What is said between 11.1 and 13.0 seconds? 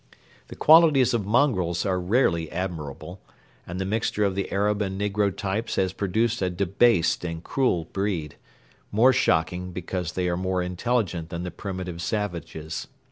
than the primitive savages.